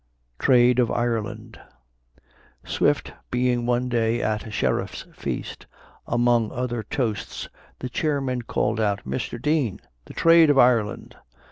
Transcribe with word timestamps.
TRADE 0.39 0.79
OF 0.79 0.89
IRELAND. 0.89 1.61
Swift 2.65 3.13
being 3.29 3.67
one 3.67 3.87
day 3.87 4.19
at 4.19 4.47
a 4.47 4.49
sheriffs 4.49 5.05
feast, 5.13 5.67
among 6.07 6.51
other 6.51 6.81
toasts 6.81 7.49
the 7.77 7.87
chairman 7.87 8.41
called 8.41 8.79
out, 8.79 9.05
"Mr. 9.05 9.39
Dean, 9.39 9.79
the 10.05 10.13
Trade 10.13 10.49
of 10.49 10.57
Ireland." 10.57 11.17